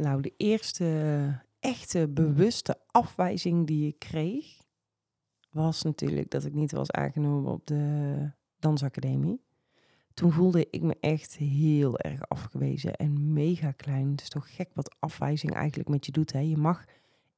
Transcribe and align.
Nou, 0.00 0.20
de 0.20 0.32
eerste 0.36 1.40
echte 1.58 2.08
bewuste 2.08 2.78
afwijzing 2.86 3.66
die 3.66 3.86
ik 3.86 3.98
kreeg, 3.98 4.62
was 5.50 5.82
natuurlijk 5.82 6.30
dat 6.30 6.44
ik 6.44 6.54
niet 6.54 6.72
was 6.72 6.90
aangenomen 6.90 7.52
op 7.52 7.66
de 7.66 8.30
dansacademie. 8.58 9.40
Toen 10.14 10.32
voelde 10.32 10.66
ik 10.70 10.82
me 10.82 10.96
echt 11.00 11.36
heel 11.36 11.98
erg 11.98 12.28
afgewezen 12.28 12.96
en 12.96 13.32
mega 13.32 13.72
klein. 13.72 14.10
Het 14.10 14.20
is 14.20 14.28
toch 14.28 14.54
gek 14.54 14.70
wat 14.74 14.96
afwijzing 14.98 15.54
eigenlijk 15.54 15.88
met 15.88 16.06
je 16.06 16.12
doet. 16.12 16.32
Hè? 16.32 16.40
Je 16.40 16.56
mag 16.56 16.84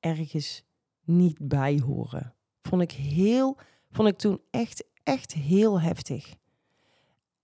ergens 0.01 0.65
niet 1.05 1.49
bij 1.49 1.81
horen. 1.85 2.35
Vond 2.63 2.83
ik 2.83 2.93
heel, 2.93 3.57
vond 3.91 4.09
ik 4.09 4.17
toen 4.17 4.41
echt, 4.51 4.85
echt 5.03 5.33
heel 5.33 5.81
heftig. 5.81 6.35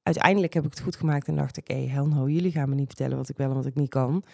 Uiteindelijk 0.03 0.53
heb 0.53 0.65
ik 0.65 0.71
het 0.71 0.81
goed 0.81 0.97
gemaakt 0.97 1.29
en 1.29 1.37
dacht 1.37 1.57
ik, 1.57 1.69
hé, 1.69 1.75
hey, 1.75 1.87
hell 1.87 2.07
no, 2.07 2.29
jullie 2.29 2.53
gaan 2.53 2.69
me 2.69 2.75
niet 2.75 2.87
vertellen 2.87 3.17
wat 3.17 3.29
ik 3.29 3.37
wel 3.37 3.49
en 3.49 3.55
wat 3.55 3.67
ik 3.67 3.75
niet 3.75 3.91
kan. 3.91 4.25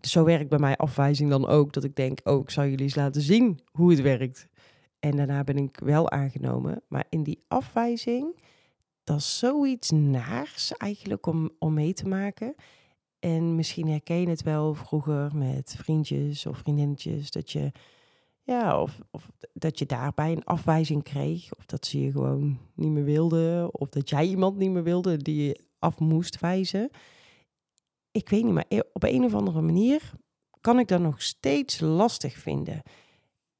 Zo 0.00 0.24
werkt 0.24 0.48
bij 0.48 0.58
mij 0.58 0.76
afwijzing 0.76 1.30
dan 1.30 1.46
ook, 1.46 1.72
dat 1.72 1.84
ik 1.84 1.96
denk, 1.96 2.20
oh, 2.24 2.40
ik 2.40 2.50
zal 2.50 2.64
jullie 2.64 2.84
eens 2.84 2.94
laten 2.94 3.22
zien 3.22 3.60
hoe 3.70 3.90
het 3.90 4.00
werkt. 4.00 4.48
En 4.98 5.16
daarna 5.16 5.44
ben 5.44 5.56
ik 5.56 5.78
wel 5.84 6.10
aangenomen. 6.10 6.82
Maar 6.88 7.04
in 7.08 7.22
die 7.22 7.44
afwijzing, 7.48 8.36
dat 9.04 9.16
is 9.16 9.38
zoiets 9.38 9.90
naars 9.90 10.72
eigenlijk 10.72 11.26
om, 11.26 11.50
om 11.58 11.74
mee 11.74 11.92
te 11.92 12.08
maken. 12.08 12.54
En 13.18 13.54
misschien 13.54 13.88
herken 13.88 14.20
je 14.20 14.28
het 14.28 14.42
wel 14.42 14.74
vroeger 14.74 15.36
met 15.36 15.74
vriendjes 15.78 16.46
of 16.46 16.58
vriendinnetjes, 16.58 17.30
dat 17.30 17.50
je, 17.50 17.72
ja, 18.42 18.80
of, 18.80 18.98
of 19.10 19.30
dat 19.52 19.78
je 19.78 19.86
daarbij 19.86 20.32
een 20.32 20.44
afwijzing 20.44 21.02
kreeg, 21.02 21.54
of 21.58 21.66
dat 21.66 21.86
ze 21.86 22.00
je 22.00 22.10
gewoon 22.10 22.58
niet 22.74 22.90
meer 22.90 23.04
wilden, 23.04 23.74
of 23.74 23.88
dat 23.88 24.08
jij 24.08 24.26
iemand 24.26 24.56
niet 24.56 24.70
meer 24.70 24.82
wilde 24.82 25.16
die 25.16 25.44
je 25.44 25.60
af 25.78 25.98
moest 25.98 26.40
wijzen. 26.40 26.90
Ik 28.12 28.28
weet 28.28 28.44
niet, 28.44 28.52
maar 28.52 28.64
e-, 28.68 28.80
op 28.92 29.02
een 29.02 29.24
of 29.24 29.34
andere 29.34 29.60
manier 29.60 30.12
kan 30.60 30.78
ik 30.78 30.88
dat 30.88 31.00
nog 31.00 31.22
steeds 31.22 31.80
lastig 31.80 32.34
vinden. 32.34 32.82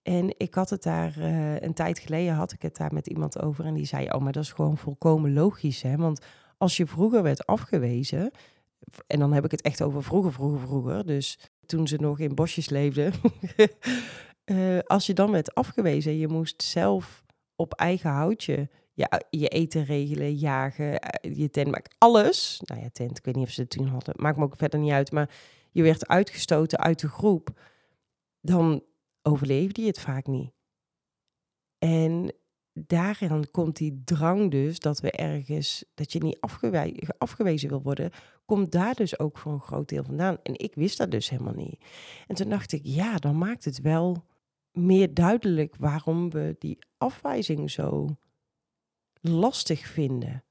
En 0.02 0.34
ik 0.36 0.54
had 0.54 0.70
het 0.70 0.82
daar 0.82 1.18
uh, 1.18 1.60
een 1.60 1.74
tijd 1.74 1.98
geleden 1.98 2.34
had 2.34 2.52
ik 2.52 2.62
het 2.62 2.76
daar 2.76 2.92
met 2.92 3.06
iemand 3.06 3.42
over 3.42 3.64
en 3.64 3.74
die 3.74 3.84
zei: 3.84 4.10
"Oh, 4.10 4.20
maar 4.20 4.32
dat 4.32 4.42
is 4.42 4.52
gewoon 4.52 4.78
volkomen 4.78 5.32
logisch, 5.32 5.82
hè? 5.82 5.96
Want 5.96 6.20
als 6.58 6.76
je 6.76 6.86
vroeger 6.86 7.22
werd 7.22 7.46
afgewezen, 7.46 8.30
en 9.06 9.18
dan 9.18 9.32
heb 9.32 9.44
ik 9.44 9.50
het 9.50 9.62
echt 9.62 9.82
over 9.82 10.02
vroeger, 10.02 10.32
vroeger, 10.32 10.60
vroeger, 10.60 11.06
dus 11.06 11.38
toen 11.66 11.88
ze 11.88 11.96
nog 11.96 12.18
in 12.18 12.34
bosjes 12.34 12.68
leefden, 12.68 13.12
uh, 14.44 14.78
als 14.94 15.06
je 15.06 15.14
dan 15.14 15.30
werd 15.30 15.54
afgewezen, 15.54 16.16
je 16.16 16.28
moest 16.28 16.62
zelf 16.62 17.24
op 17.56 17.74
eigen 17.74 18.10
houtje 18.10 18.68
je, 18.92 19.24
je 19.30 19.48
eten 19.48 19.84
regelen, 19.84 20.34
jagen, 20.34 21.00
eh, 21.00 21.36
je 21.36 21.50
tent, 21.50 21.70
maar 21.70 21.84
alles. 21.98 22.60
Nou 22.64 22.80
ja, 22.80 22.88
tent, 22.92 23.18
ik 23.18 23.24
weet 23.24 23.36
niet 23.36 23.46
of 23.46 23.52
ze 23.52 23.60
het 23.60 23.70
toen 23.70 23.86
hadden, 23.86 24.14
maakt 24.16 24.36
me 24.36 24.44
ook 24.44 24.56
verder 24.56 24.80
niet 24.80 24.92
uit, 24.92 25.12
maar 25.12 25.30
je 25.70 25.82
werd 25.82 26.06
uitgestoten 26.08 26.78
uit 26.78 27.00
de 27.00 27.08
groep. 27.08 27.60
Dan 28.40 28.82
overleefde 29.22 29.80
je 29.80 29.86
het 29.86 30.00
vaak 30.00 30.26
niet. 30.26 30.52
En 31.78 32.32
daarin 32.72 33.50
komt 33.50 33.76
die 33.76 34.02
drang 34.04 34.50
dus 34.50 34.78
dat 34.78 35.00
we 35.00 35.10
ergens, 35.10 35.84
dat 35.94 36.12
je 36.12 36.18
niet 36.18 36.40
afgewezen 37.18 37.68
wil 37.68 37.82
worden, 37.82 38.10
komt 38.44 38.72
daar 38.72 38.94
dus 38.94 39.18
ook 39.18 39.38
voor 39.38 39.52
een 39.52 39.60
groot 39.60 39.88
deel 39.88 40.04
vandaan. 40.04 40.38
En 40.42 40.58
ik 40.58 40.74
wist 40.74 40.98
dat 40.98 41.10
dus 41.10 41.28
helemaal 41.28 41.54
niet. 41.54 41.84
En 42.26 42.34
toen 42.34 42.48
dacht 42.48 42.72
ik, 42.72 42.80
ja, 42.84 43.16
dan 43.16 43.38
maakt 43.38 43.64
het 43.64 43.80
wel 43.80 44.24
meer 44.72 45.14
duidelijk 45.14 45.76
waarom 45.76 46.30
we 46.30 46.56
die 46.58 46.78
afwijzing 46.96 47.70
zo 47.70 48.16
lastig 49.22 49.86
vinden. 49.86 50.44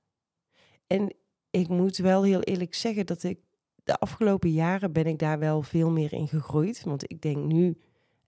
En 0.88 1.14
ik 1.50 1.68
moet 1.68 1.98
wel 1.98 2.24
heel 2.24 2.42
eerlijk 2.42 2.74
zeggen 2.74 3.06
dat 3.06 3.24
ik 3.24 3.40
de 3.84 3.98
afgelopen 3.98 4.52
jaren 4.52 4.92
ben 4.92 5.06
ik 5.06 5.20
daar 5.20 5.40
wel 5.40 5.62
veel 5.62 5.90
meer 5.90 6.14
in 6.14 6.28
gegroeid. 6.28 6.84
Want 6.84 7.12
ik 7.12 7.22
denk 7.22 7.46
nu 7.46 7.78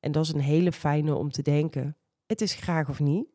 en 0.04 0.12
dat 0.12 0.24
is 0.24 0.34
een 0.34 0.40
hele 0.40 0.72
fijne 0.72 1.16
om 1.16 1.32
te 1.32 1.42
denken. 1.42 1.98
Het 2.26 2.42
is 2.42 2.54
graag 2.54 2.90
of 2.90 3.00
niet. 3.00 3.28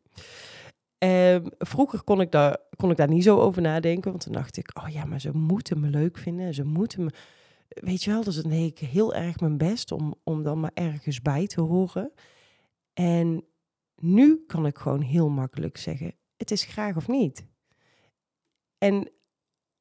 Um, 0.99 1.51
vroeger 1.59 2.03
kon 2.03 2.21
ik, 2.21 2.31
daar, 2.31 2.59
kon 2.77 2.91
ik 2.91 2.97
daar 2.97 3.09
niet 3.09 3.23
zo 3.23 3.39
over 3.39 3.63
nadenken. 3.63 4.11
Want 4.11 4.25
dan 4.25 4.33
dacht 4.33 4.57
ik, 4.57 4.71
oh 4.83 4.89
ja, 4.89 5.05
maar 5.05 5.21
ze 5.21 5.37
moeten 5.37 5.81
me 5.81 5.89
leuk 5.89 6.19
vinden. 6.19 6.55
Ze 6.55 6.65
moeten 6.65 7.05
me... 7.05 7.11
Weet 7.69 8.05
je 8.05 8.11
wel, 8.11 8.25
dus 8.25 8.37
dan 8.37 8.51
deed 8.51 8.71
ik 8.71 8.89
heel 8.89 9.15
erg 9.15 9.41
mijn 9.41 9.59
best 9.59 9.93
om, 9.93 10.15
om 10.25 10.43
dan 10.43 10.61
maar 10.61 10.71
ergens 10.75 11.23
bij 11.23 11.47
te 11.47 11.61
horen. 11.61 12.13
En 12.93 13.45
nu 13.97 14.45
kan 14.47 14.67
ik 14.67 14.79
gewoon 14.79 15.01
heel 15.01 15.29
makkelijk 15.29 15.77
zeggen, 15.77 16.15
het 16.39 16.51
is 16.51 16.65
graag 16.65 16.97
of 16.97 17.09
niet. 17.09 17.45
En 18.79 19.11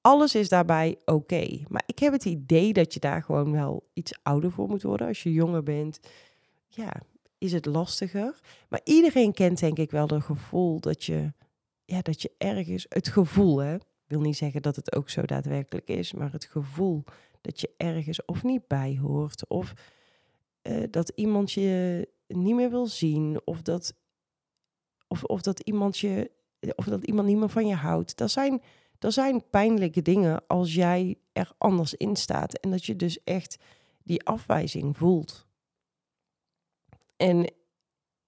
alles 0.01 0.35
is 0.35 0.49
daarbij 0.49 0.97
oké. 1.05 1.63
Maar 1.67 1.83
ik 1.85 1.99
heb 1.99 2.13
het 2.13 2.25
idee 2.25 2.73
dat 2.73 2.93
je 2.93 2.99
daar 2.99 3.23
gewoon 3.23 3.51
wel 3.51 3.89
iets 3.93 4.19
ouder 4.23 4.51
voor 4.51 4.67
moet 4.67 4.83
worden. 4.83 5.07
Als 5.07 5.23
je 5.23 5.33
jonger 5.33 5.63
bent, 5.63 5.99
ja, 6.67 7.01
is 7.37 7.51
het 7.51 7.65
lastiger. 7.65 8.39
Maar 8.69 8.81
iedereen 8.83 9.33
kent 9.33 9.59
denk 9.59 9.77
ik 9.77 9.91
wel 9.91 10.07
het 10.07 10.23
gevoel 10.23 10.79
dat 10.79 11.03
je, 11.03 11.33
ja, 11.85 12.01
dat 12.01 12.21
je 12.21 12.31
ergens, 12.37 12.85
het 12.89 13.07
gevoel 13.07 13.57
hè, 13.57 13.77
wil 14.07 14.21
niet 14.21 14.37
zeggen 14.37 14.61
dat 14.61 14.75
het 14.75 14.95
ook 14.95 15.09
zo 15.09 15.21
daadwerkelijk 15.21 15.87
is, 15.87 16.13
maar 16.13 16.31
het 16.31 16.45
gevoel 16.45 17.03
dat 17.41 17.61
je 17.61 17.69
ergens 17.77 18.25
of 18.25 18.43
niet 18.43 18.67
bij 18.67 18.97
hoort, 19.01 19.47
of 19.47 19.73
uh, 20.63 20.83
dat 20.91 21.11
iemand 21.15 21.51
je 21.51 22.07
niet 22.27 22.55
meer 22.55 22.69
wil 22.69 22.87
zien, 22.87 23.41
of 23.43 23.61
dat, 23.61 23.93
of, 25.07 25.23
of 25.23 25.41
dat 25.41 25.59
iemand 25.59 25.97
je, 25.97 26.31
of 26.75 26.85
dat 26.85 27.03
iemand 27.03 27.27
niet 27.27 27.37
meer 27.37 27.49
van 27.49 27.67
je 27.67 27.75
houdt. 27.75 28.17
Dat 28.17 28.31
zijn, 28.31 28.61
dat 28.97 29.13
zijn 29.13 29.49
pijnlijke 29.49 30.01
dingen 30.01 30.47
als 30.47 30.73
jij 30.73 31.17
er 31.31 31.51
anders 31.57 31.93
in 31.93 32.15
staat 32.15 32.53
en 32.53 32.71
dat 32.71 32.85
je 32.85 32.95
dus 32.95 33.23
echt 33.23 33.57
die 34.03 34.23
afwijzing 34.23 34.97
voelt. 34.97 35.47
En 37.15 37.53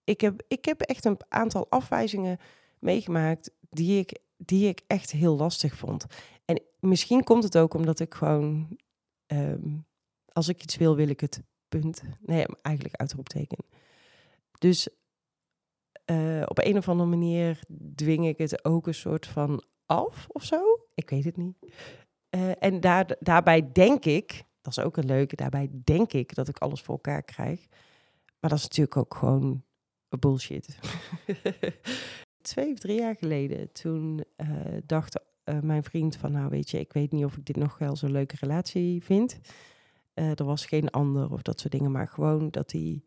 ik 0.03 0.21
heb, 0.21 0.43
ik 0.47 0.65
heb 0.65 0.81
echt 0.81 1.05
een 1.05 1.17
aantal 1.27 1.69
afwijzingen 1.69 2.37
meegemaakt 2.79 3.51
die 3.69 3.99
ik, 3.99 4.19
die 4.37 4.67
ik 4.67 4.81
echt 4.87 5.11
heel 5.11 5.35
lastig 5.35 5.75
vond. 5.75 6.05
En 6.45 6.61
misschien 6.79 7.23
komt 7.23 7.43
het 7.43 7.57
ook 7.57 7.73
omdat 7.73 7.99
ik 7.99 8.13
gewoon, 8.13 8.77
um, 9.27 9.85
als 10.31 10.47
ik 10.47 10.63
iets 10.63 10.77
wil, 10.77 10.95
wil 10.95 11.09
ik 11.09 11.19
het. 11.19 11.41
Punt. 11.69 12.01
Nee, 12.19 12.45
eigenlijk 12.61 12.95
uitroepteken. 12.95 13.57
Dus 14.59 14.87
uh, 16.11 16.43
op 16.45 16.59
een 16.65 16.77
of 16.77 16.89
andere 16.89 17.09
manier 17.09 17.59
dwing 17.95 18.27
ik 18.27 18.37
het 18.37 18.65
ook 18.65 18.87
een 18.87 18.93
soort 18.93 19.27
van 19.27 19.63
af 19.85 20.27
of 20.27 20.43
zo. 20.43 20.79
Ik 20.93 21.09
weet 21.09 21.23
het 21.23 21.37
niet. 21.37 21.55
Uh, 22.35 22.51
en 22.59 22.79
daar, 22.79 23.15
daarbij 23.19 23.71
denk 23.71 24.05
ik, 24.05 24.43
dat 24.61 24.77
is 24.77 24.83
ook 24.83 24.97
een 24.97 25.05
leuke, 25.05 25.35
daarbij 25.35 25.69
denk 25.83 26.13
ik 26.13 26.35
dat 26.35 26.47
ik 26.47 26.57
alles 26.57 26.81
voor 26.81 26.95
elkaar 26.95 27.23
krijg. 27.23 27.67
Maar 28.39 28.49
dat 28.49 28.59
is 28.59 28.63
natuurlijk 28.63 28.97
ook 28.97 29.15
gewoon 29.15 29.63
bullshit. 30.19 30.79
Twee 32.41 32.71
of 32.71 32.79
drie 32.79 32.99
jaar 32.99 33.15
geleden, 33.15 33.71
toen 33.71 34.23
uh, 34.37 34.47
dacht 34.85 35.19
mijn 35.61 35.83
vriend 35.83 36.15
van, 36.15 36.31
nou 36.31 36.49
weet 36.49 36.69
je, 36.69 36.79
ik 36.79 36.93
weet 36.93 37.11
niet 37.11 37.25
of 37.25 37.37
ik 37.37 37.45
dit 37.45 37.55
nog 37.55 37.77
wel 37.77 37.95
zo'n 37.95 38.11
leuke 38.11 38.35
relatie 38.39 39.03
vind. 39.03 39.39
Er 40.13 40.43
was 40.43 40.65
geen 40.65 40.89
ander 40.89 41.31
of 41.31 41.41
dat 41.41 41.59
soort 41.59 41.73
dingen, 41.73 41.91
maar 41.91 42.07
gewoon 42.07 42.49
dat 42.49 42.71
hij, 42.71 43.03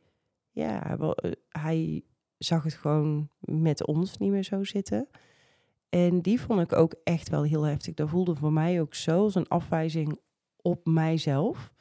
ja, 0.51 0.99
hij 1.49 2.05
zag 2.45 2.63
het 2.63 2.75
gewoon 2.75 3.29
met 3.41 3.87
ons 3.87 4.19
niet 4.19 4.31
meer 4.31 4.43
zo 4.43 4.65
zitten. 4.65 5.09
En 5.89 6.21
die 6.21 6.41
vond 6.41 6.61
ik 6.61 6.73
ook 6.73 6.95
echt 7.05 7.29
wel 7.29 7.43
heel 7.43 7.63
heftig. 7.63 7.95
Dat 7.95 8.09
voelde 8.09 8.35
voor 8.35 8.53
mij 8.53 8.81
ook 8.81 8.95
zo 8.95 9.23
als 9.23 9.35
een 9.35 9.49
afwijzing 9.49 10.19
op 10.57 10.87
mijzelf. 10.87 11.73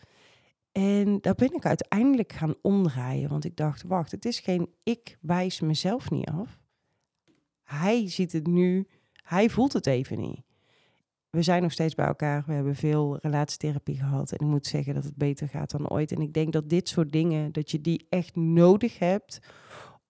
En 0.72 1.18
daar 1.22 1.36
ben 1.36 1.54
ik 1.54 1.66
uiteindelijk 1.66 2.32
gaan 2.32 2.56
omdraaien, 2.62 3.30
want 3.30 3.46
ik 3.46 3.56
dacht, 3.56 3.84
wacht, 3.84 4.12
het 4.12 4.26
is 4.26 4.40
geen 4.40 4.70
ik 4.84 5.18
wijs 5.22 5.60
mezelf 5.60 6.10
niet 6.10 6.30
af. 6.30 6.60
Hij 7.64 8.10
ziet 8.10 8.32
het 8.32 8.48
nu, 8.48 8.88
hij 9.14 9.50
voelt 9.50 9.74
het 9.74 9.88
even 9.88 10.20
niet. 10.20 10.42
We 11.30 11.42
zijn 11.42 11.62
nog 11.62 11.72
steeds 11.72 11.96
bij 11.96 12.06
elkaar, 12.06 12.44
we 12.46 12.54
hebben 12.54 12.76
veel 12.76 13.18
relatietherapie 13.18 13.98
gehad 13.98 14.32
en 14.32 14.46
ik 14.46 14.52
moet 14.52 14.68
zeggen 14.68 14.94
dat 14.94 15.04
het 15.04 15.16
beter 15.16 15.48
gaat 15.48 15.72
dan 15.72 15.90
ooit. 15.90 16.12
En 16.12 16.22
ik 16.22 16.34
denk 16.34 16.54
dat 16.54 16.70
dit 16.70 16.90
soort 16.90 17.12
dingen, 17.12 17.52
dat 17.52 17.72
je 17.72 17.82
die 17.82 18.06
echt 18.10 18.36
nodig 18.36 19.00
hebt 19.00 19.40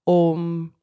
om, 0.03 0.73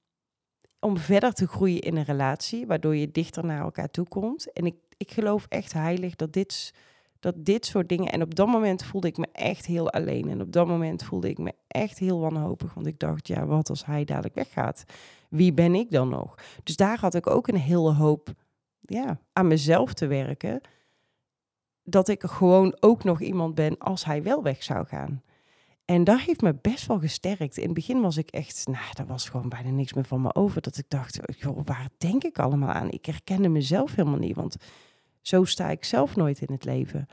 om 0.80 0.96
verder 0.96 1.32
te 1.32 1.46
groeien 1.46 1.80
in 1.80 1.96
een 1.96 2.04
relatie, 2.04 2.66
waardoor 2.66 2.96
je 2.96 3.10
dichter 3.10 3.44
naar 3.44 3.60
elkaar 3.60 3.90
toe 3.90 4.08
komt. 4.08 4.52
En 4.52 4.66
ik, 4.66 4.76
ik 4.96 5.10
geloof 5.10 5.46
echt 5.48 5.72
heilig 5.72 6.16
dat 6.16 6.32
dit 6.32 6.72
dat 7.20 7.44
dit 7.44 7.66
soort 7.66 7.88
dingen. 7.88 8.12
En 8.12 8.22
op 8.22 8.34
dat 8.34 8.46
moment 8.46 8.84
voelde 8.84 9.08
ik 9.08 9.16
me 9.16 9.28
echt 9.32 9.66
heel 9.66 9.90
alleen. 9.90 10.28
En 10.28 10.40
op 10.40 10.52
dat 10.52 10.66
moment 10.66 11.04
voelde 11.04 11.28
ik 11.28 11.38
me 11.38 11.52
echt 11.68 11.98
heel 11.98 12.20
wanhopig. 12.20 12.74
Want 12.74 12.86
ik 12.86 12.98
dacht, 12.98 13.28
ja, 13.28 13.46
wat 13.46 13.68
als 13.68 13.86
hij 13.86 14.04
dadelijk 14.04 14.34
weggaat? 14.34 14.84
Wie 15.30 15.52
ben 15.52 15.74
ik 15.74 15.90
dan 15.90 16.08
nog? 16.08 16.34
Dus 16.62 16.76
daar 16.76 16.98
had 17.00 17.14
ik 17.14 17.26
ook 17.26 17.48
een 17.48 17.56
hele 17.56 17.92
hoop 17.92 18.32
ja, 18.80 19.20
aan 19.32 19.46
mezelf 19.46 19.92
te 19.92 20.06
werken. 20.06 20.60
Dat 21.82 22.08
ik 22.08 22.22
gewoon 22.22 22.76
ook 22.80 23.04
nog 23.04 23.20
iemand 23.20 23.54
ben 23.54 23.78
als 23.78 24.04
hij 24.04 24.22
wel 24.22 24.42
weg 24.42 24.62
zou 24.62 24.86
gaan. 24.86 25.22
En 25.88 26.04
dat 26.04 26.20
heeft 26.20 26.40
me 26.40 26.54
best 26.54 26.86
wel 26.86 26.98
gesterkt. 26.98 27.56
In 27.56 27.64
het 27.64 27.74
begin 27.74 28.00
was 28.00 28.16
ik 28.16 28.30
echt, 28.30 28.66
nou, 28.66 28.84
daar 28.92 29.06
was 29.06 29.28
gewoon 29.28 29.48
bijna 29.48 29.70
niks 29.70 29.92
meer 29.92 30.04
van 30.04 30.22
me 30.22 30.34
over. 30.34 30.60
Dat 30.60 30.76
ik 30.76 30.84
dacht, 30.88 31.18
joh, 31.38 31.60
waar 31.64 31.88
denk 31.98 32.24
ik 32.24 32.38
allemaal 32.38 32.68
aan? 32.68 32.90
Ik 32.90 33.06
herkende 33.06 33.48
mezelf 33.48 33.94
helemaal 33.94 34.18
niet. 34.18 34.36
Want 34.36 34.56
zo 35.20 35.44
sta 35.44 35.70
ik 35.70 35.84
zelf 35.84 36.16
nooit 36.16 36.40
in 36.40 36.52
het 36.52 36.64
leven. 36.64 37.06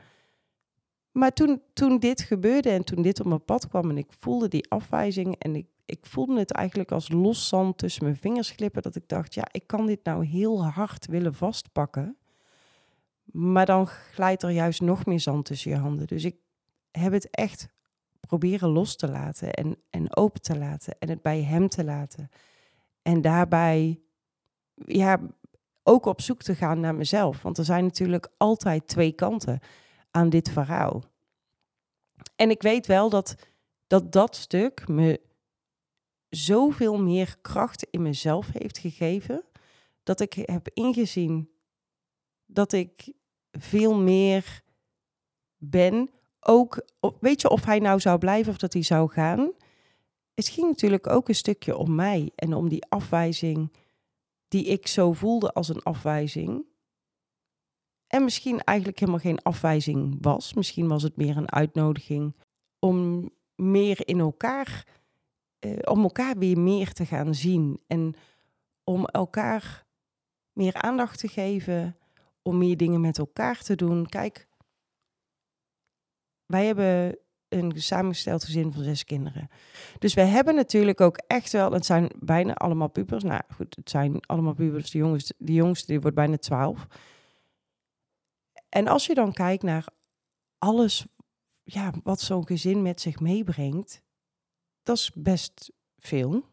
Maar 1.10 1.32
toen, 1.32 1.62
toen 1.72 1.98
dit 1.98 2.20
gebeurde 2.20 2.70
en 2.70 2.84
toen 2.84 3.02
dit 3.02 3.20
op 3.20 3.26
mijn 3.26 3.44
pad 3.44 3.68
kwam 3.68 3.90
en 3.90 3.98
ik 3.98 4.12
voelde 4.18 4.48
die 4.48 4.70
afwijzing 4.70 5.36
en 5.38 5.56
ik, 5.56 5.66
ik 5.86 6.06
voelde 6.06 6.38
het 6.38 6.52
eigenlijk 6.52 6.92
als 6.92 7.08
los 7.08 7.48
zand 7.48 7.78
tussen 7.78 8.04
mijn 8.04 8.16
vingers 8.16 8.50
glippen, 8.50 8.82
dat 8.82 8.96
ik 8.96 9.08
dacht, 9.08 9.34
ja, 9.34 9.48
ik 9.50 9.66
kan 9.66 9.86
dit 9.86 10.04
nou 10.04 10.26
heel 10.26 10.64
hard 10.64 11.06
willen 11.06 11.34
vastpakken. 11.34 12.16
Maar 13.24 13.66
dan 13.66 13.86
glijdt 13.86 14.42
er 14.42 14.50
juist 14.50 14.80
nog 14.80 15.06
meer 15.06 15.20
zand 15.20 15.44
tussen 15.44 15.70
je 15.70 15.76
handen. 15.76 16.06
Dus 16.06 16.24
ik 16.24 16.36
heb 16.90 17.12
het 17.12 17.30
echt 17.30 17.74
proberen 18.26 18.68
los 18.68 18.96
te 18.96 19.08
laten 19.08 19.52
en, 19.52 19.76
en 19.90 20.16
open 20.16 20.40
te 20.40 20.58
laten 20.58 20.98
en 20.98 21.08
het 21.08 21.22
bij 21.22 21.42
hem 21.42 21.68
te 21.68 21.84
laten. 21.84 22.28
En 23.02 23.20
daarbij 23.20 24.00
ja, 24.74 25.20
ook 25.82 26.06
op 26.06 26.20
zoek 26.20 26.42
te 26.42 26.54
gaan 26.54 26.80
naar 26.80 26.94
mezelf. 26.94 27.42
Want 27.42 27.58
er 27.58 27.64
zijn 27.64 27.84
natuurlijk 27.84 28.28
altijd 28.36 28.88
twee 28.88 29.12
kanten 29.12 29.60
aan 30.10 30.28
dit 30.28 30.50
verhaal. 30.50 31.04
En 32.36 32.50
ik 32.50 32.62
weet 32.62 32.86
wel 32.86 33.10
dat 33.10 33.36
dat, 33.86 34.12
dat 34.12 34.36
stuk 34.36 34.88
me 34.88 35.20
zoveel 36.28 36.98
meer 36.98 37.36
kracht 37.40 37.86
in 37.90 38.02
mezelf 38.02 38.48
heeft 38.52 38.78
gegeven. 38.78 39.44
Dat 40.02 40.20
ik 40.20 40.32
heb 40.32 40.68
ingezien 40.74 41.50
dat 42.46 42.72
ik 42.72 43.12
veel 43.50 43.94
meer 43.94 44.62
ben. 45.56 46.10
Ook, 46.48 46.86
weet 47.20 47.40
je, 47.40 47.48
of 47.50 47.64
hij 47.64 47.78
nou 47.78 48.00
zou 48.00 48.18
blijven 48.18 48.52
of 48.52 48.58
dat 48.58 48.72
hij 48.72 48.82
zou 48.82 49.10
gaan. 49.10 49.52
Het 50.34 50.48
ging 50.48 50.66
natuurlijk 50.66 51.06
ook 51.06 51.28
een 51.28 51.34
stukje 51.34 51.76
om 51.76 51.94
mij 51.94 52.30
en 52.34 52.54
om 52.54 52.68
die 52.68 52.86
afwijzing 52.88 53.72
die 54.48 54.64
ik 54.64 54.86
zo 54.86 55.12
voelde 55.12 55.52
als 55.52 55.68
een 55.68 55.82
afwijzing. 55.82 56.64
En 58.06 58.24
misschien 58.24 58.60
eigenlijk 58.60 58.98
helemaal 58.98 59.20
geen 59.20 59.42
afwijzing 59.42 60.18
was. 60.20 60.54
Misschien 60.54 60.88
was 60.88 61.02
het 61.02 61.16
meer 61.16 61.36
een 61.36 61.52
uitnodiging 61.52 62.34
om 62.78 63.30
meer 63.54 64.08
in 64.08 64.20
elkaar, 64.20 64.86
uh, 65.60 65.78
om 65.84 66.02
elkaar 66.02 66.38
weer 66.38 66.58
meer 66.58 66.92
te 66.92 67.06
gaan 67.06 67.34
zien. 67.34 67.80
En 67.86 68.14
om 68.84 69.06
elkaar 69.06 69.86
meer 70.52 70.74
aandacht 70.74 71.18
te 71.18 71.28
geven, 71.28 71.96
om 72.42 72.58
meer 72.58 72.76
dingen 72.76 73.00
met 73.00 73.18
elkaar 73.18 73.62
te 73.62 73.74
doen. 73.74 74.06
Kijk, 74.06 74.46
wij 76.46 76.66
hebben 76.66 77.18
een 77.48 77.72
samengesteld 77.74 78.44
gezin 78.44 78.72
van 78.72 78.82
zes 78.82 79.04
kinderen. 79.04 79.48
Dus 79.98 80.14
we 80.14 80.20
hebben 80.20 80.54
natuurlijk 80.54 81.00
ook 81.00 81.16
echt 81.26 81.52
wel, 81.52 81.72
het 81.72 81.86
zijn 81.86 82.10
bijna 82.18 82.54
allemaal 82.54 82.88
pubers. 82.88 83.22
Nou 83.22 83.42
goed, 83.54 83.76
het 83.76 83.90
zijn 83.90 84.26
allemaal 84.26 84.54
pubers. 84.54 84.90
De 84.90 84.98
jongste, 84.98 85.34
de 85.38 85.52
jongste 85.52 85.86
die 85.86 86.00
wordt 86.00 86.16
bijna 86.16 86.36
twaalf. 86.36 86.86
En 88.68 88.88
als 88.88 89.06
je 89.06 89.14
dan 89.14 89.32
kijkt 89.32 89.62
naar 89.62 89.86
alles 90.58 91.06
ja, 91.62 91.92
wat 92.02 92.20
zo'n 92.20 92.46
gezin 92.46 92.82
met 92.82 93.00
zich 93.00 93.20
meebrengt, 93.20 94.02
dat 94.82 94.96
is 94.96 95.10
best 95.14 95.72
veel. 95.98 96.44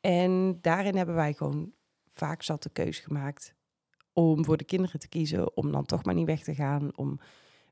En 0.00 0.58
daarin 0.60 0.96
hebben 0.96 1.14
wij 1.14 1.32
gewoon 1.32 1.72
vaak 2.10 2.42
zat 2.42 2.62
de 2.62 2.70
keuze 2.70 3.02
gemaakt 3.02 3.54
om 4.12 4.44
voor 4.44 4.56
de 4.56 4.64
kinderen 4.64 5.00
te 5.00 5.08
kiezen, 5.08 5.56
om 5.56 5.72
dan 5.72 5.84
toch 5.84 6.04
maar 6.04 6.14
niet 6.14 6.26
weg 6.26 6.42
te 6.42 6.54
gaan, 6.54 6.96
om, 6.96 7.20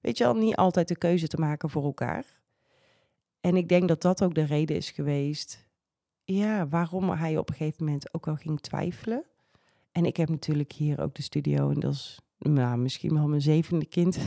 weet 0.03 0.19
je 0.19 0.25
wel, 0.25 0.35
niet 0.35 0.57
altijd 0.57 0.89
de 0.89 0.97
keuze 0.97 1.29
te 1.29 1.37
maken 1.37 1.71
voor 1.71 1.85
elkaar. 1.85 2.41
En 3.41 3.57
ik 3.57 3.69
denk 3.69 3.89
dat 3.89 4.03
dat 4.03 4.23
ook 4.23 4.35
de 4.35 4.45
reden 4.45 4.77
is 4.77 4.91
geweest, 4.91 5.67
ja, 6.25 6.69
waarom 6.69 7.11
hij 7.11 7.37
op 7.37 7.49
een 7.49 7.55
gegeven 7.55 7.85
moment 7.85 8.15
ook 8.15 8.29
al 8.29 8.37
ging 8.37 8.61
twijfelen. 8.61 9.25
En 9.93 10.05
ik 10.05 10.17
heb 10.17 10.29
natuurlijk 10.29 10.73
hier 10.73 11.01
ook 11.01 11.15
de 11.15 11.23
studio 11.23 11.71
en 11.71 11.81
dat 11.81 11.93
is 11.93 12.21
nou, 12.39 12.79
misschien 12.79 13.15
wel 13.15 13.29
mijn 13.29 13.41
zevende 13.41 13.87
kind. 13.87 14.19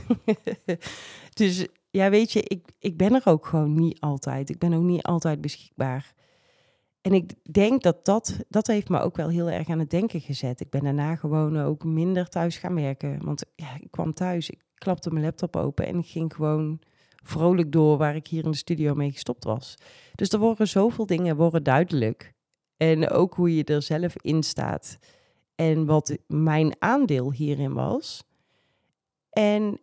dus 1.33 1.67
ja, 1.89 2.09
weet 2.09 2.31
je, 2.31 2.41
ik, 2.41 2.67
ik 2.79 2.97
ben 2.97 3.13
er 3.13 3.21
ook 3.25 3.45
gewoon 3.45 3.73
niet 3.73 3.99
altijd. 3.99 4.49
Ik 4.49 4.59
ben 4.59 4.73
ook 4.73 4.83
niet 4.83 5.03
altijd 5.03 5.41
beschikbaar. 5.41 6.13
En 7.05 7.13
ik 7.13 7.33
denk 7.51 7.81
dat 7.81 8.05
dat, 8.05 8.39
dat 8.49 8.67
heeft 8.67 8.89
me 8.89 8.99
ook 8.99 9.15
wel 9.15 9.29
heel 9.29 9.49
erg 9.49 9.69
aan 9.69 9.79
het 9.79 9.89
denken 9.89 10.21
gezet. 10.21 10.59
Ik 10.59 10.69
ben 10.69 10.83
daarna 10.83 11.15
gewoon 11.15 11.59
ook 11.61 11.83
minder 11.83 12.29
thuis 12.29 12.57
gaan 12.57 12.75
werken. 12.75 13.25
Want 13.25 13.43
ja, 13.55 13.75
ik 13.79 13.91
kwam 13.91 14.13
thuis, 14.13 14.49
ik 14.49 14.63
klapte 14.75 15.11
mijn 15.11 15.25
laptop 15.25 15.55
open 15.55 15.87
en 15.87 15.97
ik 15.97 16.05
ging 16.05 16.33
gewoon 16.33 16.79
vrolijk 17.23 17.71
door 17.71 17.97
waar 17.97 18.15
ik 18.15 18.27
hier 18.27 18.43
in 18.43 18.51
de 18.51 18.57
studio 18.57 18.93
mee 18.93 19.11
gestopt 19.11 19.43
was. 19.43 19.75
Dus 20.15 20.29
er 20.29 20.39
worden 20.39 20.67
zoveel 20.67 21.05
dingen 21.05 21.35
worden 21.35 21.63
duidelijk. 21.63 22.33
En 22.77 23.09
ook 23.09 23.33
hoe 23.33 23.55
je 23.55 23.63
er 23.63 23.81
zelf 23.81 24.15
in 24.21 24.43
staat. 24.43 24.97
En 25.55 25.85
wat 25.85 26.17
mijn 26.27 26.75
aandeel 26.79 27.31
hierin 27.31 27.73
was. 27.73 28.23
En 29.29 29.79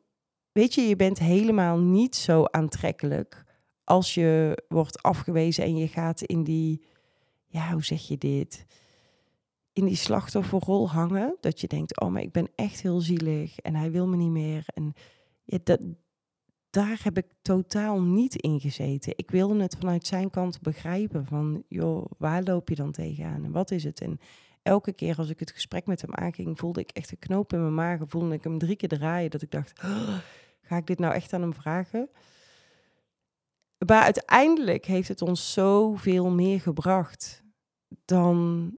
weet 0.53 0.75
je, 0.75 0.81
je 0.81 0.97
bent 0.97 1.19
helemaal 1.19 1.79
niet 1.79 2.17
zo 2.17 2.45
aantrekkelijk 2.45 3.45
als 3.85 4.15
je 4.15 4.63
wordt 4.69 5.03
afgewezen 5.03 5.65
en 5.65 5.77
je 5.77 5.89
gaat 5.89 6.23
in 6.23 6.45
die, 6.45 6.83
ja, 7.53 7.73
hoe 7.73 7.85
zeg 7.85 8.09
je 8.09 8.19
dit? 8.19 8.67
In 9.73 9.85
die 9.85 9.97
slachtofferrol 9.97 10.91
hangen. 10.91 11.37
Dat 11.41 11.61
je 11.61 11.67
denkt, 11.67 12.01
oh, 12.01 12.11
maar 12.11 12.23
ik 12.23 12.33
ben 12.33 12.49
echt 12.55 12.83
heel 12.83 13.01
zielig 13.01 13.59
en 13.59 13.75
hij 13.75 13.91
wil 13.91 14.07
me 14.07 14.17
niet 14.17 14.31
meer. 14.31 14.65
En 14.67 14.93
dat, 15.63 15.81
daar 16.71 17.01
heb 17.03 17.17
ik 17.17 17.27
totaal 17.43 18.03
niet 18.03 18.35
in 18.35 18.61
gezeten. 18.61 19.13
Ik 19.17 19.31
wilde 19.31 19.63
het 19.63 19.77
vanuit 19.79 20.07
zijn 20.07 20.31
kant 20.31 20.61
begrijpen 20.61 21.27
van, 21.27 21.65
joh, 21.69 22.05
waar 22.19 22.43
loop 22.43 22.69
je 22.69 22.75
dan 22.75 22.93
tegenaan 22.93 23.45
en 23.45 23.53
wat 23.53 23.71
is 23.71 23.85
het? 23.85 24.01
En 24.01 24.21
elke 24.63 24.93
keer 24.93 25.17
als 25.17 25.29
ik 25.29 25.41
het 25.41 25.51
gesprek 25.51 25.87
met 25.87 26.01
hem 26.01 26.15
aanging, 26.15 26.59
voelde 26.59 26.81
ik 26.81 26.91
echt 26.91 27.11
een 27.11 27.19
knoop 27.19 27.53
in 27.53 27.61
mijn 27.61 27.75
maag. 27.75 28.01
Voelde 28.07 28.35
ik 28.35 28.45
hem 28.45 28.59
drie 28.59 28.77
keer 28.77 28.89
draaien. 28.89 29.31
Dat 29.31 29.43
ik 29.43 29.51
dacht, 29.51 29.83
oh, 29.85 30.17
ga 30.63 30.77
ik 30.77 30.87
dit 30.87 30.99
nou 30.99 31.15
echt 31.15 31.33
aan 31.33 31.41
hem 31.41 31.55
vragen? 31.55 32.09
Maar 33.87 34.03
uiteindelijk 34.03 34.85
heeft 34.85 35.09
het 35.09 35.23
ons 35.23 35.53
zoveel 35.53 36.31
meer 36.31 36.61
gebracht 36.61 37.42
dan, 38.05 38.71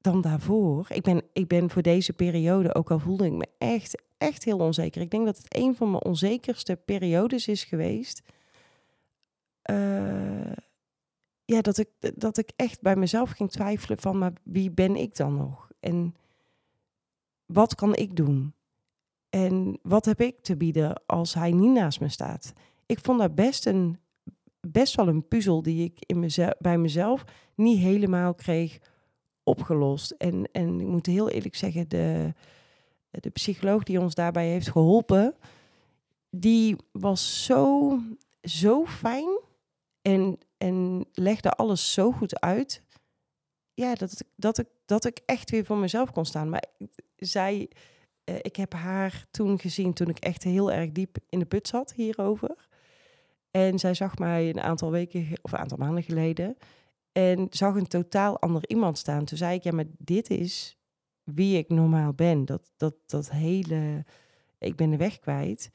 dan 0.00 0.20
daarvoor. 0.20 0.86
Ik 0.88 1.02
ben, 1.02 1.22
ik 1.32 1.48
ben 1.48 1.70
voor 1.70 1.82
deze 1.82 2.12
periode, 2.12 2.74
ook 2.74 2.90
al 2.90 2.98
voelde 2.98 3.26
ik 3.26 3.32
me 3.32 3.46
echt, 3.58 4.02
echt 4.18 4.44
heel 4.44 4.58
onzeker. 4.58 5.00
Ik 5.00 5.10
denk 5.10 5.24
dat 5.24 5.36
het 5.36 5.56
een 5.56 5.76
van 5.76 5.90
mijn 5.90 6.04
onzekerste 6.04 6.76
periodes 6.76 7.48
is 7.48 7.64
geweest. 7.64 8.22
Uh, 9.70 10.52
ja, 11.44 11.60
dat, 11.60 11.78
ik, 11.78 11.88
dat 12.14 12.38
ik 12.38 12.50
echt 12.56 12.80
bij 12.80 12.96
mezelf 12.96 13.30
ging 13.30 13.50
twijfelen 13.50 13.98
van, 13.98 14.18
maar 14.18 14.32
wie 14.42 14.70
ben 14.70 14.96
ik 14.96 15.16
dan 15.16 15.34
nog? 15.34 15.70
En 15.80 16.14
wat 17.46 17.74
kan 17.74 17.94
ik 17.94 18.16
doen? 18.16 18.54
En 19.30 19.78
wat 19.82 20.04
heb 20.04 20.20
ik 20.20 20.40
te 20.40 20.56
bieden 20.56 21.02
als 21.06 21.34
hij 21.34 21.52
niet 21.52 21.72
naast 21.72 22.00
me 22.00 22.08
staat? 22.08 22.52
Ik 22.86 22.98
vond 23.02 23.18
dat 23.18 23.34
best, 23.34 23.66
een, 23.66 23.98
best 24.60 24.94
wel 24.94 25.08
een 25.08 25.28
puzzel 25.28 25.62
die 25.62 25.84
ik 25.84 25.98
in 26.06 26.18
mezelf, 26.18 26.54
bij 26.58 26.78
mezelf 26.78 27.24
niet 27.58 27.78
helemaal 27.78 28.34
kreeg 28.34 28.78
opgelost. 29.42 30.10
En, 30.10 30.48
en 30.52 30.80
ik 30.80 30.86
moet 30.86 31.06
heel 31.06 31.30
eerlijk 31.30 31.56
zeggen, 31.56 31.88
de, 31.88 32.34
de 33.10 33.30
psycholoog 33.30 33.82
die 33.82 34.00
ons 34.00 34.14
daarbij 34.14 34.48
heeft 34.48 34.70
geholpen, 34.70 35.34
die 36.30 36.76
was 36.92 37.44
zo, 37.44 37.98
zo 38.42 38.86
fijn 38.86 39.40
en 40.02 40.38
en 40.58 41.06
legde 41.12 41.50
alles 41.50 41.92
zo 41.92 42.12
goed 42.12 42.40
uit. 42.40 42.82
Ja, 43.74 43.94
dat, 43.94 44.24
dat, 44.36 44.58
ik, 44.58 44.66
dat 44.84 45.04
ik 45.04 45.20
echt 45.26 45.50
weer 45.50 45.64
voor 45.64 45.76
mezelf 45.76 46.12
kon 46.12 46.24
staan. 46.24 46.48
Maar 46.48 46.64
zij, 47.16 47.70
uh, 48.24 48.36
ik 48.36 48.56
heb 48.56 48.72
haar 48.72 49.26
toen 49.30 49.58
gezien 49.58 49.92
toen 49.92 50.08
ik 50.08 50.18
echt 50.18 50.42
heel 50.42 50.72
erg 50.72 50.92
diep 50.92 51.16
in 51.28 51.38
de 51.38 51.44
put 51.44 51.68
zat 51.68 51.92
hierover. 51.92 52.68
En 53.50 53.78
zij 53.78 53.94
zag 53.94 54.18
mij 54.18 54.48
een 54.48 54.60
aantal 54.60 54.90
weken 54.90 55.26
of 55.42 55.52
een 55.52 55.58
aantal 55.58 55.78
maanden 55.78 56.02
geleden. 56.02 56.56
En 57.18 57.46
zag 57.50 57.74
een 57.74 57.86
totaal 57.86 58.40
ander 58.40 58.68
iemand 58.68 58.98
staan. 58.98 59.24
Toen 59.24 59.38
zei 59.38 59.54
ik, 59.54 59.62
ja, 59.62 59.72
maar 59.72 59.84
dit 59.98 60.30
is 60.30 60.78
wie 61.22 61.58
ik 61.58 61.68
normaal 61.68 62.12
ben. 62.12 62.44
Dat, 62.44 62.70
dat, 62.76 62.94
dat 63.06 63.30
hele, 63.30 64.04
ik 64.58 64.76
ben 64.76 64.90
de 64.90 64.96
weg 64.96 65.18
kwijt. 65.18 65.70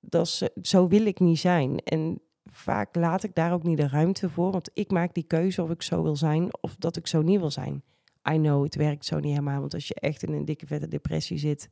Dat 0.00 0.26
is, 0.26 0.48
zo 0.62 0.88
wil 0.88 1.06
ik 1.06 1.20
niet 1.20 1.38
zijn. 1.38 1.78
En 1.78 2.20
vaak 2.44 2.94
laat 2.94 3.22
ik 3.22 3.34
daar 3.34 3.52
ook 3.52 3.62
niet 3.62 3.76
de 3.76 3.88
ruimte 3.88 4.30
voor. 4.30 4.50
Want 4.52 4.70
ik 4.74 4.90
maak 4.90 5.14
die 5.14 5.24
keuze 5.24 5.62
of 5.62 5.70
ik 5.70 5.82
zo 5.82 6.02
wil 6.02 6.16
zijn 6.16 6.48
of 6.60 6.76
dat 6.76 6.96
ik 6.96 7.06
zo 7.06 7.22
niet 7.22 7.40
wil 7.40 7.50
zijn. 7.50 7.82
I 8.30 8.36
know, 8.36 8.64
het 8.64 8.74
werkt 8.74 9.04
zo 9.04 9.16
niet 9.16 9.30
helemaal. 9.30 9.60
Want 9.60 9.74
als 9.74 9.88
je 9.88 9.94
echt 9.94 10.22
in 10.22 10.32
een 10.32 10.44
dikke 10.44 10.66
vette 10.66 10.88
depressie 10.88 11.38
zit. 11.38 11.68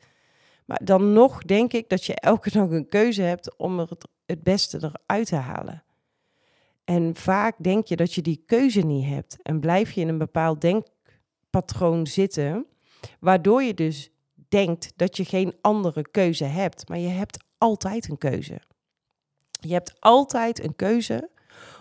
Maar 0.64 0.80
dan 0.84 1.12
nog 1.12 1.42
denk 1.42 1.72
ik 1.72 1.88
dat 1.88 2.04
je 2.04 2.14
elke 2.14 2.50
dag 2.58 2.70
een 2.70 2.88
keuze 2.88 3.22
hebt 3.22 3.56
om 3.56 3.78
er 3.78 3.88
het, 3.88 4.08
het 4.26 4.42
beste 4.42 4.76
eruit 4.76 5.26
te 5.26 5.36
halen. 5.36 5.83
En 6.84 7.14
vaak 7.14 7.56
denk 7.62 7.86
je 7.86 7.96
dat 7.96 8.14
je 8.14 8.22
die 8.22 8.42
keuze 8.46 8.80
niet 8.80 9.04
hebt. 9.04 9.42
En 9.42 9.60
blijf 9.60 9.92
je 9.92 10.00
in 10.00 10.08
een 10.08 10.18
bepaald 10.18 10.60
denkpatroon 10.60 12.06
zitten. 12.06 12.66
Waardoor 13.20 13.62
je 13.62 13.74
dus 13.74 14.10
denkt 14.48 14.92
dat 14.96 15.16
je 15.16 15.24
geen 15.24 15.54
andere 15.60 16.10
keuze 16.10 16.44
hebt. 16.44 16.88
Maar 16.88 16.98
je 16.98 17.08
hebt 17.08 17.44
altijd 17.58 18.08
een 18.08 18.18
keuze. 18.18 18.60
Je 19.60 19.72
hebt 19.72 20.00
altijd 20.00 20.64
een 20.64 20.76
keuze 20.76 21.30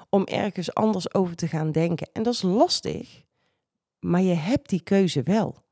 om 0.10 0.26
ergens 0.26 0.74
anders 0.74 1.14
over 1.14 1.36
te 1.36 1.48
gaan 1.48 1.72
denken. 1.72 2.10
En 2.14 2.24
dat 2.24 2.34
is 2.34 2.42
lastig, 2.42 3.24
maar 4.00 4.22
je 4.22 4.34
hebt 4.34 4.70
die 4.70 4.84
keuze 4.84 5.24
wel. 5.24 5.64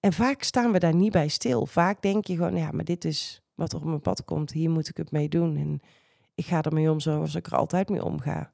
En 0.00 0.12
vaak 0.12 0.42
staan 0.42 0.72
we 0.72 0.78
daar 0.78 0.94
niet 0.94 1.12
bij 1.12 1.28
stil. 1.28 1.66
Vaak 1.66 2.02
denk 2.02 2.26
je 2.26 2.36
gewoon, 2.36 2.56
ja, 2.56 2.70
maar 2.70 2.84
dit 2.84 3.04
is 3.04 3.42
wat 3.54 3.72
er 3.72 3.78
op 3.78 3.84
mijn 3.84 4.00
pad 4.00 4.24
komt, 4.24 4.52
hier 4.52 4.70
moet 4.70 4.88
ik 4.88 4.96
het 4.96 5.10
mee 5.10 5.28
doen. 5.28 5.56
En 5.56 5.80
ik 6.34 6.46
ga 6.46 6.62
ermee 6.62 6.90
om 6.90 7.00
zoals 7.00 7.34
ik 7.34 7.46
er 7.46 7.56
altijd 7.56 7.88
mee 7.88 8.04
omga. 8.04 8.52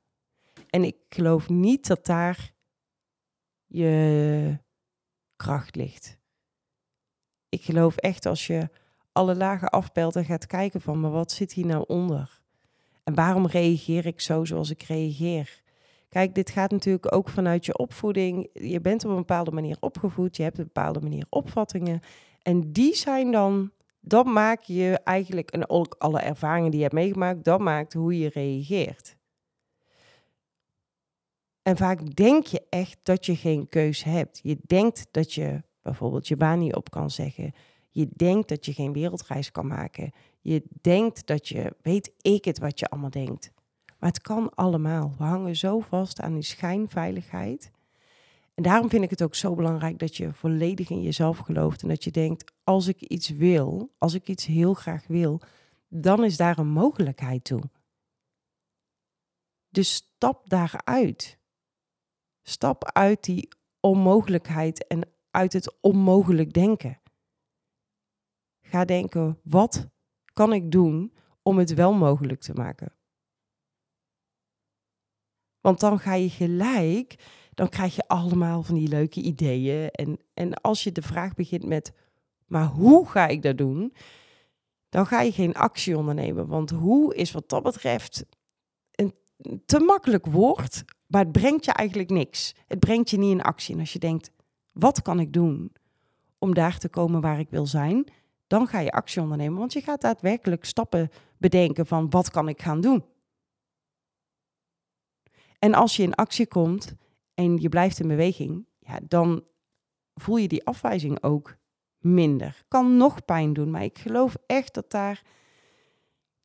En 0.70 0.84
ik 0.84 0.96
geloof 1.08 1.48
niet 1.48 1.86
dat 1.86 2.06
daar 2.06 2.52
je 3.66 4.58
kracht 5.36 5.76
ligt. 5.76 6.18
Ik 7.48 7.62
geloof 7.62 7.96
echt 7.96 8.26
als 8.26 8.46
je 8.46 8.68
alle 9.12 9.34
lagen 9.34 9.68
afpelt 9.68 10.16
en 10.16 10.24
gaat 10.24 10.46
kijken 10.46 10.80
van, 10.80 11.00
maar 11.00 11.10
wat 11.10 11.32
zit 11.32 11.52
hier 11.52 11.66
nou 11.66 11.84
onder? 11.86 12.40
En 13.04 13.14
waarom 13.14 13.46
reageer 13.46 14.06
ik 14.06 14.20
zo 14.20 14.44
zoals 14.44 14.70
ik 14.70 14.82
reageer? 14.82 15.62
Kijk, 16.08 16.34
dit 16.34 16.50
gaat 16.50 16.70
natuurlijk 16.70 17.14
ook 17.14 17.28
vanuit 17.28 17.66
je 17.66 17.78
opvoeding. 17.78 18.48
Je 18.52 18.80
bent 18.80 19.04
op 19.04 19.10
een 19.10 19.16
bepaalde 19.16 19.50
manier 19.50 19.76
opgevoed, 19.80 20.36
je 20.36 20.42
hebt 20.42 20.58
een 20.58 20.64
bepaalde 20.64 21.00
manier 21.00 21.26
opvattingen. 21.28 22.00
En 22.42 22.72
die 22.72 22.94
zijn 22.94 23.30
dan, 23.30 23.72
dat 24.00 24.26
maakt 24.26 24.66
je 24.66 25.00
eigenlijk, 25.04 25.50
en 25.50 25.70
ook 25.70 25.94
alle 25.98 26.20
ervaringen 26.20 26.70
die 26.70 26.78
je 26.78 26.84
hebt 26.84 26.96
meegemaakt, 26.96 27.44
dat 27.44 27.60
maakt 27.60 27.92
hoe 27.92 28.18
je 28.18 28.28
reageert. 28.28 29.16
En 31.62 31.76
vaak 31.76 32.14
denk 32.14 32.46
je 32.46 32.62
echt 32.68 32.98
dat 33.02 33.26
je 33.26 33.36
geen 33.36 33.68
keus 33.68 34.04
hebt. 34.04 34.40
Je 34.42 34.58
denkt 34.66 35.06
dat 35.10 35.32
je 35.34 35.62
bijvoorbeeld 35.82 36.28
je 36.28 36.36
baan 36.36 36.58
niet 36.58 36.74
op 36.74 36.90
kan 36.90 37.10
zeggen. 37.10 37.52
Je 37.90 38.08
denkt 38.12 38.48
dat 38.48 38.66
je 38.66 38.72
geen 38.72 38.92
wereldreis 38.92 39.50
kan 39.50 39.66
maken. 39.66 40.12
Je 40.40 40.62
denkt 40.80 41.26
dat 41.26 41.48
je, 41.48 41.76
weet 41.82 42.12
ik 42.20 42.44
het 42.44 42.58
wat 42.58 42.78
je 42.78 42.86
allemaal 42.86 43.10
denkt. 43.10 43.52
Maar 43.98 44.08
het 44.08 44.20
kan 44.20 44.54
allemaal. 44.54 45.14
We 45.18 45.24
hangen 45.24 45.56
zo 45.56 45.80
vast 45.80 46.20
aan 46.20 46.34
die 46.34 46.42
schijnveiligheid. 46.42 47.70
En 48.60 48.66
daarom 48.66 48.90
vind 48.90 49.02
ik 49.02 49.10
het 49.10 49.22
ook 49.22 49.34
zo 49.34 49.54
belangrijk 49.54 49.98
dat 49.98 50.16
je 50.16 50.32
volledig 50.32 50.90
in 50.90 51.02
jezelf 51.02 51.38
gelooft. 51.38 51.82
En 51.82 51.88
dat 51.88 52.04
je 52.04 52.10
denkt, 52.10 52.52
als 52.64 52.86
ik 52.86 53.00
iets 53.00 53.28
wil, 53.28 53.94
als 53.98 54.14
ik 54.14 54.28
iets 54.28 54.46
heel 54.46 54.74
graag 54.74 55.06
wil, 55.06 55.40
dan 55.88 56.24
is 56.24 56.36
daar 56.36 56.58
een 56.58 56.68
mogelijkheid 56.68 57.44
toe. 57.44 57.62
Dus 59.68 59.94
stap 59.94 60.48
daaruit. 60.48 61.38
Stap 62.42 62.84
uit 62.92 63.24
die 63.24 63.48
onmogelijkheid 63.80 64.86
en 64.86 65.08
uit 65.30 65.52
het 65.52 65.80
onmogelijk 65.80 66.52
denken. 66.52 67.00
Ga 68.60 68.84
denken, 68.84 69.40
wat 69.42 69.88
kan 70.32 70.52
ik 70.52 70.70
doen 70.70 71.14
om 71.42 71.58
het 71.58 71.74
wel 71.74 71.92
mogelijk 71.92 72.40
te 72.40 72.52
maken? 72.52 72.99
Want 75.60 75.80
dan 75.80 75.98
ga 75.98 76.14
je 76.14 76.30
gelijk, 76.30 77.14
dan 77.54 77.68
krijg 77.68 77.96
je 77.96 78.08
allemaal 78.08 78.62
van 78.62 78.74
die 78.74 78.88
leuke 78.88 79.20
ideeën. 79.20 79.90
En, 79.90 80.18
en 80.34 80.54
als 80.54 80.84
je 80.84 80.92
de 80.92 81.02
vraag 81.02 81.34
begint 81.34 81.64
met, 81.64 81.92
maar 82.46 82.66
hoe 82.66 83.08
ga 83.08 83.26
ik 83.26 83.42
dat 83.42 83.58
doen? 83.58 83.94
Dan 84.88 85.06
ga 85.06 85.20
je 85.20 85.32
geen 85.32 85.54
actie 85.54 85.96
ondernemen. 85.96 86.46
Want 86.46 86.70
hoe 86.70 87.14
is 87.14 87.32
wat 87.32 87.48
dat 87.48 87.62
betreft 87.62 88.24
een 88.90 89.14
te 89.66 89.78
makkelijk 89.78 90.26
woord, 90.26 90.84
maar 91.06 91.22
het 91.22 91.32
brengt 91.32 91.64
je 91.64 91.72
eigenlijk 91.72 92.10
niks. 92.10 92.54
Het 92.66 92.78
brengt 92.78 93.10
je 93.10 93.18
niet 93.18 93.30
in 93.30 93.42
actie. 93.42 93.74
En 93.74 93.80
als 93.80 93.92
je 93.92 93.98
denkt, 93.98 94.30
wat 94.72 95.02
kan 95.02 95.20
ik 95.20 95.32
doen 95.32 95.72
om 96.38 96.54
daar 96.54 96.78
te 96.78 96.88
komen 96.88 97.20
waar 97.20 97.38
ik 97.38 97.50
wil 97.50 97.66
zijn? 97.66 98.12
Dan 98.46 98.66
ga 98.66 98.78
je 98.78 98.92
actie 98.92 99.22
ondernemen, 99.22 99.58
want 99.58 99.72
je 99.72 99.80
gaat 99.80 100.00
daadwerkelijk 100.00 100.64
stappen 100.64 101.10
bedenken 101.36 101.86
van 101.86 102.10
wat 102.10 102.30
kan 102.30 102.48
ik 102.48 102.62
gaan 102.62 102.80
doen. 102.80 103.04
En 105.60 105.74
als 105.74 105.96
je 105.96 106.02
in 106.02 106.14
actie 106.14 106.46
komt 106.46 106.94
en 107.34 107.56
je 107.56 107.68
blijft 107.68 108.00
in 108.00 108.08
beweging, 108.08 108.66
ja, 108.78 108.98
dan 109.08 109.44
voel 110.14 110.36
je 110.36 110.48
die 110.48 110.66
afwijzing 110.66 111.22
ook 111.22 111.56
minder. 111.98 112.64
Kan 112.68 112.96
nog 112.96 113.24
pijn 113.24 113.52
doen, 113.52 113.70
maar 113.70 113.84
ik 113.84 113.98
geloof 113.98 114.36
echt 114.46 114.74
dat 114.74 114.90
daar, 114.90 115.22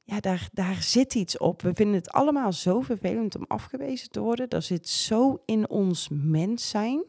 ja, 0.04 0.20
daar, 0.20 0.50
daar 0.52 0.76
zit 0.82 1.16
iets 1.16 1.38
op. 1.38 1.62
We 1.62 1.74
vinden 1.74 1.96
het 1.96 2.12
allemaal 2.12 2.54
zo 2.54 2.82
vervelend 2.82 3.36
om 3.36 3.46
afgewezen 3.48 4.10
te 4.10 4.20
worden. 4.20 4.50
Dat 4.50 4.64
zit 4.64 4.90
zo 4.90 5.42
in 5.46 5.70
ons 5.70 6.10
mens 6.12 6.70
zijn. 6.70 7.04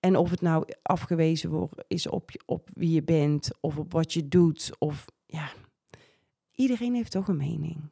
En 0.00 0.16
of 0.16 0.30
het 0.30 0.40
nou 0.40 0.64
afgewezen 0.82 1.68
is 1.88 2.06
op, 2.06 2.30
op 2.46 2.68
wie 2.72 2.90
je 2.90 3.02
bent 3.02 3.50
of 3.60 3.78
op 3.78 3.92
wat 3.92 4.12
je 4.12 4.28
doet. 4.28 4.70
Of 4.78 5.04
ja, 5.26 5.50
iedereen 6.52 6.94
heeft 6.94 7.10
toch 7.10 7.28
een 7.28 7.36
mening. 7.36 7.90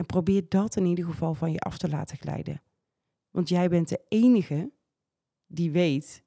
En 0.00 0.06
probeer 0.06 0.48
dat 0.48 0.76
in 0.76 0.84
ieder 0.84 1.04
geval 1.04 1.34
van 1.34 1.52
je 1.52 1.58
af 1.58 1.78
te 1.78 1.88
laten 1.88 2.16
glijden. 2.16 2.62
Want 3.30 3.48
jij 3.48 3.68
bent 3.68 3.88
de 3.88 4.00
enige 4.08 4.72
die 5.46 5.70
weet 5.70 6.24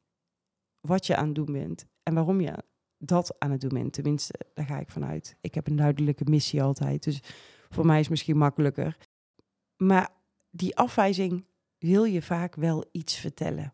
wat 0.80 1.06
je 1.06 1.15
aan 1.15 1.25
het 1.25 1.36
doen 1.36 1.51
bent 1.51 1.86
en 2.03 2.13
waarom 2.13 2.42
je 2.42 2.63
dat 2.98 3.39
aan 3.39 3.51
het 3.51 3.62
doen 3.62 3.74
bent. 3.74 3.94
Tenminste, 3.94 4.34
daar 4.53 4.65
ga 4.65 4.80
ik 4.80 4.89
vanuit. 4.89 5.38
Ik 5.42 5.53
heb 5.53 5.68
een 5.68 5.75
duidelijke 5.75 6.24
missie 6.24 6.63
altijd, 6.63 7.03
dus 7.03 7.20
voor 7.70 7.86
mij 7.86 7.96
is 7.96 8.01
het 8.01 8.10
misschien 8.10 8.38
makkelijker. 8.38 8.98
Maar 9.77 10.10
die 10.50 10.75
afwijzing 10.75 11.46
wil 11.77 12.03
je 12.03 12.22
vaak 12.22 12.56
wel 12.56 12.86
iets 12.92 13.15
vertellen. 13.15 13.74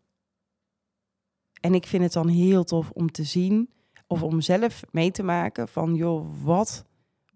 En 1.61 1.73
ik 1.73 1.85
vind 1.85 2.03
het 2.03 2.13
dan 2.13 2.27
heel 2.27 2.63
tof 2.63 2.91
om 2.91 3.11
te 3.11 3.23
zien 3.23 3.73
of 4.07 4.23
om 4.23 4.41
zelf 4.41 4.81
mee 4.91 5.11
te 5.11 5.23
maken 5.23 5.67
van, 5.67 5.95
joh, 5.95 6.43
wat 6.43 6.88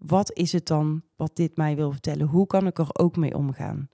wat 0.06 0.32
is 0.32 0.52
het 0.52 0.66
dan 0.66 1.04
wat 1.16 1.36
dit 1.36 1.56
mij 1.56 1.76
wil 1.76 1.92
vertellen? 1.92 2.26
Hoe 2.26 2.46
kan 2.46 2.66
ik 2.66 2.78
er 2.78 2.88
ook 2.98 3.16
mee 3.16 3.34
omgaan? 3.34 3.88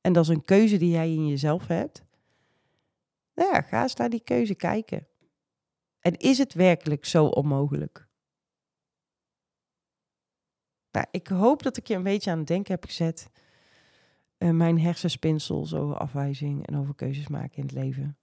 En 0.00 0.12
dat 0.12 0.22
is 0.22 0.28
een 0.28 0.44
keuze 0.44 0.76
die 0.76 0.90
jij 0.90 1.12
in 1.12 1.28
jezelf 1.28 1.66
hebt. 1.66 2.04
Nou 3.34 3.54
ja, 3.54 3.60
ga 3.60 3.82
eens 3.82 3.96
naar 3.96 4.10
die 4.10 4.22
keuze 4.22 4.54
kijken. 4.54 5.06
En 6.00 6.16
is 6.16 6.38
het 6.38 6.54
werkelijk 6.54 7.04
zo 7.04 7.26
onmogelijk? 7.26 8.08
Nou, 10.90 11.06
ik 11.10 11.26
hoop 11.26 11.62
dat 11.62 11.76
ik 11.76 11.86
je 11.86 11.94
een 11.94 12.02
beetje 12.02 12.30
aan 12.30 12.38
het 12.38 12.46
denken 12.46 12.72
heb 12.72 12.84
gezet. 12.84 13.30
Uh, 14.38 14.50
mijn 14.50 14.80
hersenspinsels 14.80 15.74
over 15.74 15.96
afwijzing 15.96 16.66
en 16.66 16.76
over 16.76 16.94
keuzes 16.94 17.28
maken 17.28 17.56
in 17.56 17.62
het 17.62 17.72
leven. 17.72 18.18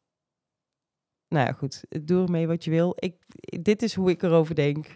Nou 1.27 1.47
ja, 1.47 1.53
goed. 1.53 1.83
Doe 2.05 2.23
ermee 2.23 2.47
wat 2.47 2.63
je 2.63 2.69
wil. 2.69 2.95
Ik, 2.95 3.15
dit 3.63 3.81
is 3.81 3.93
hoe 3.93 4.09
ik 4.09 4.23
erover 4.23 4.55
denk. 4.55 4.95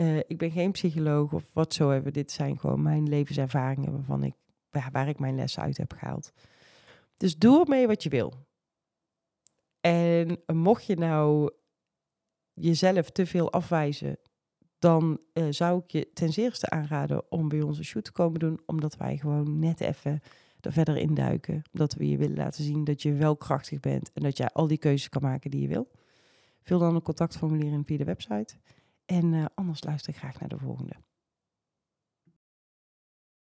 Uh, 0.00 0.16
ik 0.16 0.38
ben 0.38 0.50
geen 0.50 0.72
psycholoog 0.72 1.32
of 1.32 1.50
wat 1.52 1.74
zo 1.74 1.90
hebben. 1.90 2.12
Dit 2.12 2.30
zijn 2.30 2.58
gewoon 2.58 2.82
mijn 2.82 3.08
levenservaringen 3.08 4.04
ik, 4.22 4.34
waar 4.92 5.08
ik 5.08 5.18
mijn 5.18 5.34
lessen 5.34 5.62
uit 5.62 5.76
heb 5.76 5.92
gehaald. 5.92 6.32
Dus 7.16 7.38
doe 7.38 7.60
ermee 7.60 7.86
wat 7.86 8.02
je 8.02 8.08
wil. 8.08 8.32
En 9.80 10.42
mocht 10.46 10.84
je 10.84 10.96
nou 10.96 11.50
jezelf 12.52 13.10
te 13.10 13.26
veel 13.26 13.52
afwijzen, 13.52 14.18
dan 14.78 15.20
uh, 15.34 15.46
zou 15.50 15.82
ik 15.84 15.90
je 15.90 16.10
ten 16.12 16.32
zeerste 16.32 16.70
aanraden 16.70 17.30
om 17.30 17.48
bij 17.48 17.62
ons 17.62 17.78
een 17.78 17.84
shoot 17.84 18.04
te 18.04 18.12
komen 18.12 18.40
doen, 18.40 18.60
omdat 18.66 18.96
wij 18.96 19.16
gewoon 19.16 19.58
net 19.58 19.80
even 19.80 20.20
er 20.60 20.72
verder 20.72 20.96
induiken. 20.96 21.62
Dat 21.72 21.94
we 21.94 22.08
je 22.08 22.16
willen 22.16 22.36
laten 22.36 22.64
zien 22.64 22.84
dat 22.84 23.02
je 23.02 23.12
wel 23.12 23.36
krachtig 23.36 23.80
bent 23.80 24.12
en 24.12 24.22
dat 24.22 24.36
jij 24.36 24.48
al 24.48 24.66
die 24.66 24.78
keuzes 24.78 25.08
kan 25.08 25.22
maken 25.22 25.50
die 25.50 25.60
je 25.60 25.68
wil. 25.68 25.90
Vul 26.62 26.78
dan 26.78 26.94
een 26.94 27.02
contactformulier 27.02 27.72
in 27.72 27.84
via 27.84 27.96
de 27.96 28.04
website. 28.04 28.54
En 29.10 29.32
uh, 29.32 29.44
anders 29.54 29.84
luister 29.84 30.12
ik 30.12 30.18
graag 30.18 30.40
naar 30.40 30.48
de 30.48 30.58
volgende. 30.58 30.92